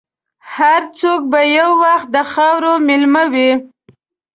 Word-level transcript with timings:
هر 0.55 0.81
څوک 0.99 1.21
به 1.31 1.41
یو 1.57 1.69
وخت 1.83 2.07
د 2.15 2.17
خاورې 2.31 2.73
مېلمه 2.87 3.23
وي. 3.33 3.51